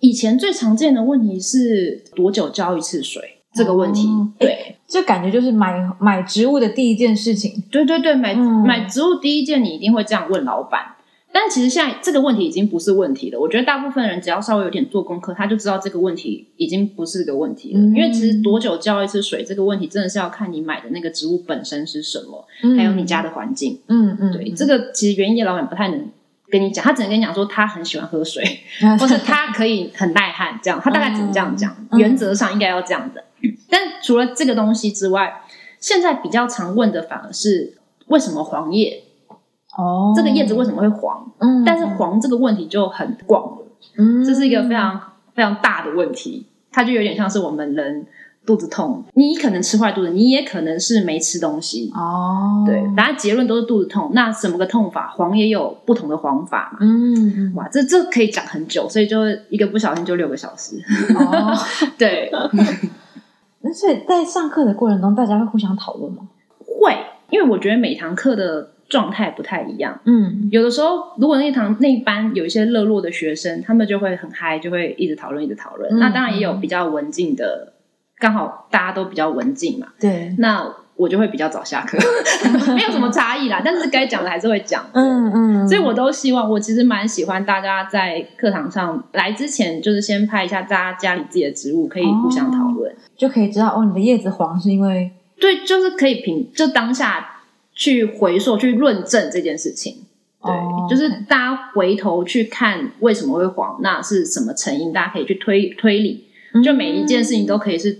[0.00, 3.22] 以前最常见的问题是多久浇一次水
[3.54, 4.06] 这个问题。
[4.08, 7.62] 哦对，这感觉就是买买植物的第一件事情。
[7.70, 10.96] 对对对，买、嗯买植物第一件你一定会这样问老板。
[11.32, 13.38] 但其实现在这个问题已经不是问题了。
[13.38, 17.78] 我觉得大部分人只要稍微有点做功课，他就知道这个问题已经不是个问题了。
[17.78, 23.78] 嗯因为其实多久浇一次水这个问题，真的是要看你买的那个植物本身是什么，嗯还有你家的环境。
[23.86, 26.08] 嗯嗯，对，这个其实园艺老板不太能
[26.50, 28.60] 跟你讲，他只能跟你讲说他很喜欢喝水，
[28.98, 31.74] 或是他可以很耐旱，这样他大概只能这样讲。
[31.90, 33.24] 嗯原则上应该要这样的。
[33.68, 35.42] 但除了这个东西之外，
[35.78, 39.04] 现在比较常问的反而是为什么黄叶？
[39.76, 41.32] 哦，这个叶子为什么会黄？
[41.38, 45.00] 嗯，但是黄这个问题就很广了，嗯，这是一个非常
[45.34, 48.06] 非常大的问题，它就有点像是我们人
[48.46, 51.90] 肚子痛，你可能吃坏肚子，你也可能是没吃东西。
[51.94, 54.10] 哦，对，大家结论都是肚子痛。
[54.14, 55.08] 那什么个痛法？
[55.16, 56.78] 黄也有不同的黄法嘛？
[56.80, 59.18] 嗯嗯哇，这这可以讲很久，所以就
[59.50, 60.76] 一个不小心就六个小时。
[61.14, 61.54] 哦，
[61.98, 62.30] 对，
[63.62, 66.28] 那所以在上课的过程中，大家会互相讨论吗？
[66.66, 66.96] 会，
[67.28, 70.00] 因为我觉得每堂课的状态不太一样。
[70.06, 75.94] 嗯有的时候，如果那一堂那一班有一些热络的学生，他们就会很嗨，就会一直讨论，一直讨论。
[75.94, 77.74] 嗯那当然也有比较文静的，
[78.20, 79.88] 刚好大家都比较文静嘛。
[79.98, 81.96] 对，那我就会比较早下课，
[82.74, 83.62] 没有什么差异啦。
[83.64, 84.84] 但是该讲的还是会讲。
[84.92, 92.94] 嗯嗯，所以我都希望，我其实蛮喜欢大家在课堂上来之前，就是先拍一下大家家里自己的植物，可以互相讨论。
[93.16, 97.40] 就可以知道哦，你的叶子黄是因为对，就是可以凭就当下
[97.74, 100.04] 去回溯、去论证这件事情。
[100.42, 106.26] 对，哦就是大家回头去看为什么会黄，那是什么成因，大家可以去推推理。
[106.64, 107.96] 就每一件事情都可以是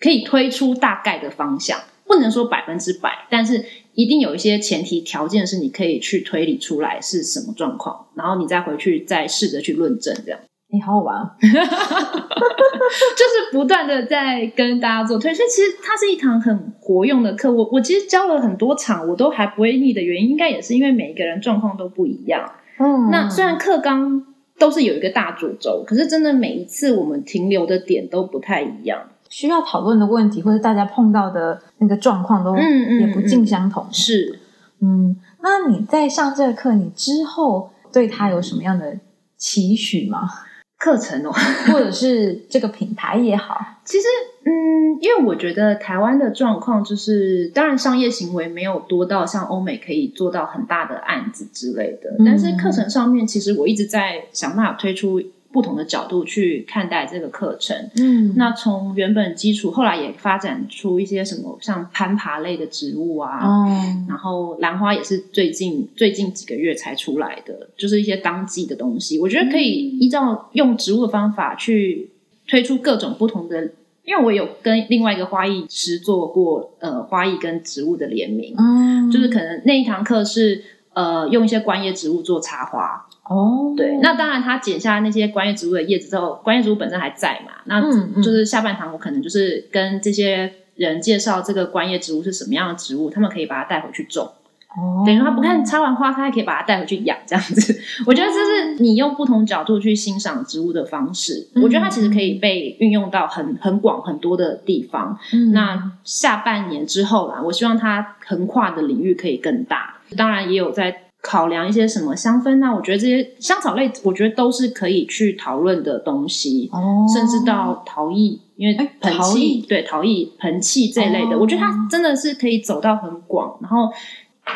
[0.00, 10.40] 可以推出大概的方向，不能说百分之百，但是一定有一些前提条件是你可以去推理出来是什么状况，然后你再回去再试着去论证，这样
[10.72, 11.30] 你好好玩哦。
[11.40, 15.32] 就是不断的在跟大家做推。
[15.32, 17.50] 所以其实它是一堂很活用的课。
[17.50, 22.52] 我我其实教了很多场，我都还不会腻的原因，应该也是因为每一个人状况都不一样。
[22.78, 24.26] 嗯那虽然课纲
[24.58, 29.10] 都是有一个大主轴，可是真的每一次我们停留的点都不太一样。
[29.34, 33.84] 需要讨论的问题，或者大家碰到的那个状况，都也不尽相同。
[33.90, 34.38] 是，
[34.80, 38.96] 嗯，那你在上这个课，你之后对它有什么样的
[39.36, 40.30] 期许吗？
[40.78, 41.32] 课程哦，
[41.66, 44.06] 或者是这个品牌也好， 其实，
[44.44, 55.20] 嗯，因为我觉得台湾的状况就是，当然商业行为没有多到像欧美可以做到很大的案子之类的，嗯但是课程上面，其实我一直在想办法推出
[55.54, 57.74] 不同的角度去看待这个课程。
[57.96, 58.34] 嗯。
[58.36, 69.20] 那从原本基础，后来也发展出一些什么像攀爬类的植物啊，哦，然后兰花也是最近最近几个月才出来的，就是一些当季的东西。
[69.20, 72.10] 我觉得可以依照用植物的方法去
[72.48, 73.70] 推出各种不同的，
[74.04, 80.62] 因为我有跟另外一个花艺师做过呃花艺跟植物的联名，嗯，就是可能那一堂课是
[80.92, 87.80] 呃用一些观叶植物做插花，哦，对，那当然他剪下那些观叶植物的叶子之后，观叶植物本身还在嘛，那
[88.22, 94.30] 就是下半堂我可能就是跟这些人介绍这个观叶植物是什么样的植物，他们可以把它带回去种。
[94.76, 97.80] 哦，等于他不看插完花，他还可以把它带回去养，这样子。
[98.06, 101.46] 我觉得这是你用不同角度去欣赏植物的方式。
[101.54, 105.16] 嗯我觉得它其实可以被运用到很很广很多的地方。
[105.32, 109.94] 嗯那下半年之后啦，我希望它横跨的领域可以更大。
[110.16, 117.06] 当然，也有在考量一些什么香氛啊，我觉得这些香草类，我觉得都是可以去讨论的东西，哦。
[117.10, 119.62] 甚至到陶艺，因为陶艺。
[119.62, 121.38] 器对陶艺盆器这一类的，哦。
[121.40, 123.90] 我觉得它真的是可以走到很广，然后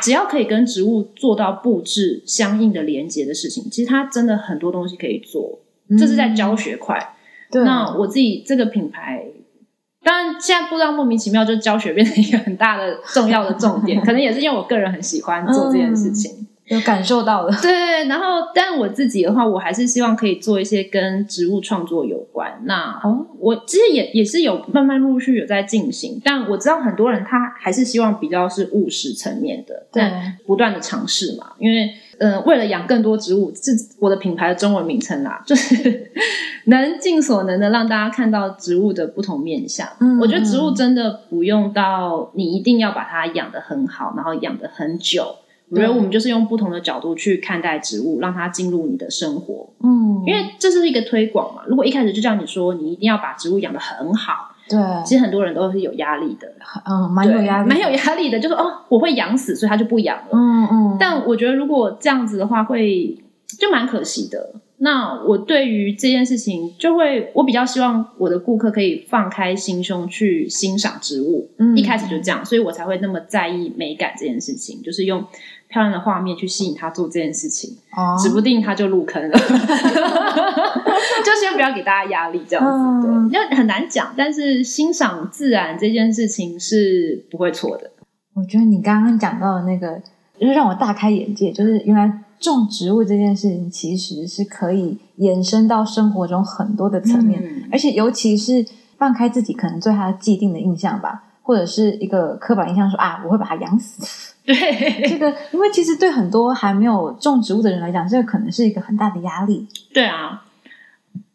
[0.03, 5.61] 只要可以跟植物做到布置相应的连接的事情，其实它真的很多东西可以做，
[5.99, 6.99] 这是在教学块。
[6.99, 7.15] 嗯
[7.51, 7.65] 对。
[7.65, 9.25] 那我自己这个品牌，
[10.05, 16.47] 当然现在不知道莫名其妙就教学变成一个很大的重要的重点， 可能也是因为我个人很喜欢做这件事情。
[16.71, 22.61] 有感受到了，对，然后但我自己的话，我还是希望可以做一些跟植物创作有关。
[22.65, 36.11] 那哦我其实也也是有慢慢陆续有在进行，但我知道很多人他还是希望比较是务实层面的，但不断的尝试嘛，因为呃，为了养更多植物，是我的品牌的中文名称啦， 就是
[36.67, 39.89] 能尽所能的让大家看到植物的不同面相。
[40.01, 45.37] 嗯我觉得植物真的不用到你一定要把它养得很好，然后养得很久。
[45.71, 51.63] 我觉得我们就是用不同的角度去看待植物，让它进入你的生活，嗯，因为这是一个推广嘛。
[51.67, 56.51] 如果一开始就叫你说你一定要把植物养得很好，对，其实很多人都是有压力的，
[56.85, 60.29] 嗯，蛮有对压力，蛮有压力的，就是哦，我会养死，所以他就不养了。
[60.33, 63.19] 嗯嗯，但我觉得如果这样子的话，会
[63.59, 64.55] 就蛮可惜的。
[64.81, 71.51] 那我对于这件事情，就会我比较希望我的顾客可以放开心胸去欣赏植物。
[71.59, 75.25] 嗯一开始就这样，所以我才会那么在意美感这件事情，就是用
[75.69, 79.37] 漂亮的画面去吸引他做这件事情，哦指不定他就入坑了。
[81.25, 84.15] 就先不要给大家压力，这样子、嗯对，就很难讲。
[84.17, 87.91] 但是欣赏自然这件事情是不会错的。
[88.35, 90.01] 我觉得你刚刚讲到的那个，
[90.39, 98.65] 就是让我大开眼界，就是原来种植物这件事情其实是可以延伸到生活中很多的层面，嗯而且尤其是
[98.97, 104.35] 放开自己可能对它既定的印象吧，或者是一个刻板印象说啊，我会把它养死。
[104.49, 104.55] 对，
[105.07, 109.67] 这个，因为其实对很多还没有种植物的人来讲，这个可能是一个很大的压力。
[109.93, 110.43] 对啊，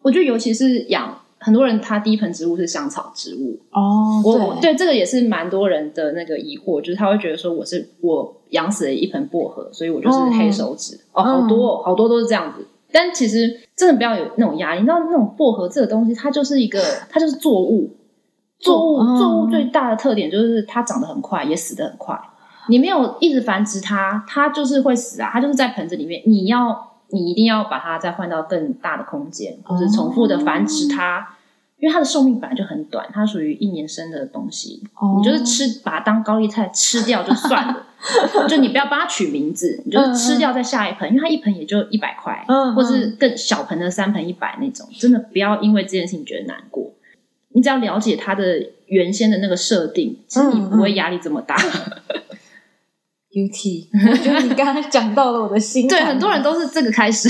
[0.01, 3.59] 我觉得尤其是养很多人，他第一盆植物是香草植物。
[3.71, 10.99] 哦我我对这个也是蛮多人的那个疑惑，就是他会觉得说我是我养死了一盆薄荷，所以我就是黑手指。
[11.11, 12.65] 哦，好多、哦、好多都是这样子。
[12.91, 16.79] 但其实真的不要有那种压力，你知道那种薄荷这个东西，它就是一个
[17.09, 17.89] 它就是作物，
[18.59, 22.19] 作物嗯作物最大的特点就是它长得很快，也死得很快。
[22.69, 25.29] 你没有一直繁殖它，它就是会死啊！
[25.33, 31.37] 它就是在盆子里面，你要你一定要把它再换到更大的空间，或是重复的繁殖它，
[31.77, 35.15] 因为它的寿命本来就很短，它属于一年生的东西，哦。
[35.17, 37.85] 你就是吃把它当高丽菜吃掉就算了，
[38.49, 46.91] 就你不要帮它取名字，你就是吃掉再下一盆，因为它一盆也就一百块，嗯或是更小盆的三盆一百那种，真的不要因为这件事情觉得难过。
[47.55, 51.55] 你只要了解它的原先的那个设定，其实你不会压力这么大。
[53.33, 57.27] 觉得你刚刚讲到了我的心对，很多人都是这个开始。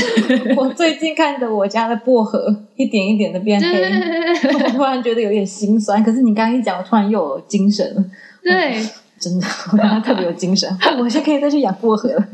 [0.58, 3.68] 我最近看着我家的薄荷一点一点的变黑，
[4.54, 6.04] 我突然觉得有点心酸。
[6.04, 8.04] 可是你刚刚一讲，我突然又有精神了。
[8.44, 8.86] 对，
[9.18, 12.28] 真的，我刚刚特别有精神，我现在可以再去养薄荷了。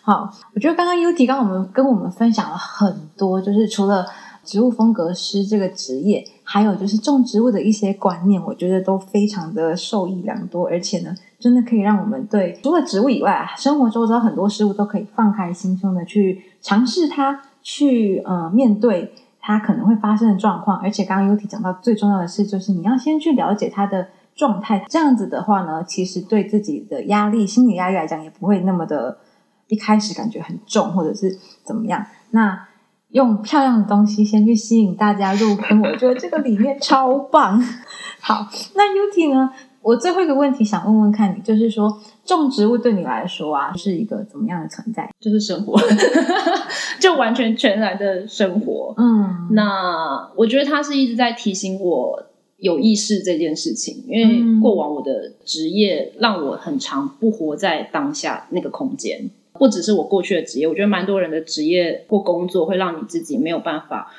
[0.00, 4.06] 好，我觉得刚刚 U 提刚我们跟我们分享了很多，就是除了
[4.42, 20.78] 植物风格师这个职业，还有就是种植物的一些观念，我觉得都非常的受益良多，而且呢，真的可以让我们对除了植物以外，生活周遭很多事物都可以放开心胸的去尝试它，去呃面对它可能会发生的状况。
[20.78, 24.08] 而且刚刚 U 提讲到最重要的是，就是你要先去了解它的。
[24.36, 29.18] 状态这样子的话呢，其实对自己的压力、心理压力来讲，也不会那么的
[29.66, 32.06] 一开始感觉很重，或者是怎么样。
[32.30, 32.68] 那
[33.10, 37.60] 用漂亮的东西先去吸引大家入坑，我觉得这个理念超棒。
[38.22, 39.50] 好，那 U T 呢？
[39.82, 45.10] 我最后一个问题想问问看你，就是说种植物对你来说啊，是一个怎么样的存在？
[45.18, 45.80] 就是生活，
[47.00, 48.94] 就完全全然的生活。
[48.98, 52.22] 嗯，那我觉得它是一直在提醒我
[52.58, 59.30] 有意识这件事情，因为过往我的职业让我很长不活在当下那个空间。
[59.54, 64.10] 不只是我过去的职业，我觉得蛮多人的职业或工作会让你自己没有办法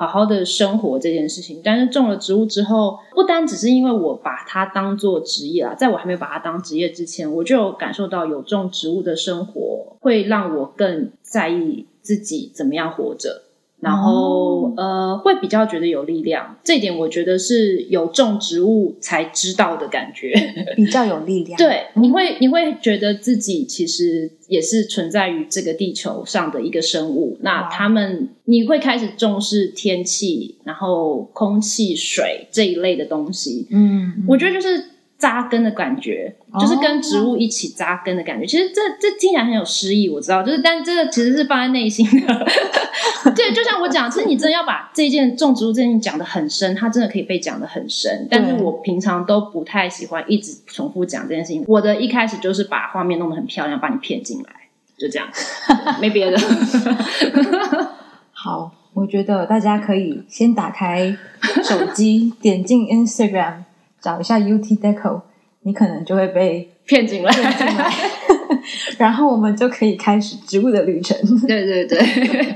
[0.00, 1.60] 好好的生活这件事情。
[1.62, 13.42] 但是种了植物之后，不单只是因为我把它当做职业啊，在我还没有把它当职业之前，我就有感受到有种植物的生活会让我更在意自己怎么样活着。
[13.80, 20.32] 然后、呃，会比较觉得有力量，这一点我觉得是有种植物才知道的感觉。
[20.76, 21.56] 比较有力量。
[21.56, 27.38] 对，你会你会觉得自己其实也是存在于这个地球上的一个生物。
[27.40, 33.66] 那他们你会开始重视天气，然后空气、水这一类的东西。
[33.70, 34.84] 嗯，嗯，我觉得就是
[35.18, 38.46] 扎根的感觉，就是跟植物一起扎根的感觉。
[38.46, 42.46] 其实这这听起来很有诗意，我知道，就是但这个其实是放在内心的。
[43.90, 48.26] 讲，其实你真的要把这件种植物这件讲的很深，它真的可以被讲的很深。
[48.30, 51.64] 但是我平常都不太喜欢一直重复讲这件事情。
[51.66, 54.50] 我的一开始就是把画面弄得很漂亮，把你骗进来，
[54.96, 55.28] 就这样，
[56.00, 56.38] 没别的。
[58.32, 61.16] 好，我觉得大家可以先打开
[61.62, 63.64] 手机，点进 Instagram，
[64.00, 65.22] 找一下 UT Deco，
[65.62, 67.32] 你可能就会被 骗进来，
[68.98, 71.16] 然后我们就可以开始植物的旅程。
[71.46, 72.54] 对对对。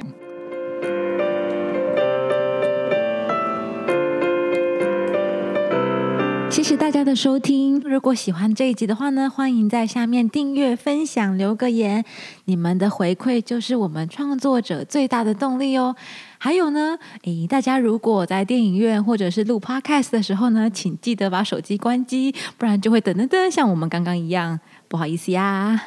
[6.54, 7.80] 谢谢大家的收听。
[7.80, 12.04] 如果喜欢这一集的话呢，欢迎在下面订阅、分享、留个言。
[12.44, 15.96] 你们的回馈就是我们创作者最大的动力哦。
[16.38, 25.82] 还有呢，诶，大家如果在电影院或者是录 podcast 的时候呢，请记得把手机关机，不然就会噔噔噔，像我们刚刚一样，不好意思呀。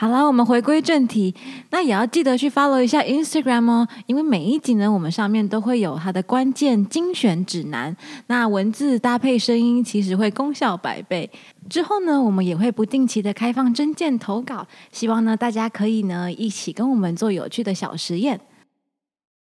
[0.00, 1.34] 好了，我们回归正题，
[1.68, 7.94] 那也要记得去 follow 一下 Instagram 哦，因为每一集呢，我们上面都会有它的关键精选指南，
[8.28, 11.28] 那文字搭配声音，其实会功效百倍。
[11.68, 18.40] 之后呢，我们也会不定期的开放真件投稿，希望呢大家可以呢一起跟我们做有趣的小实验。